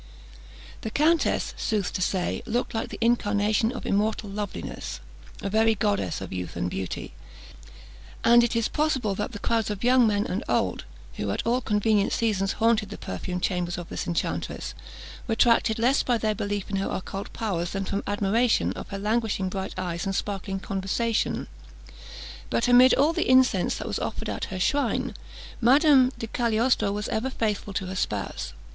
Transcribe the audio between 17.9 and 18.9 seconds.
admiration of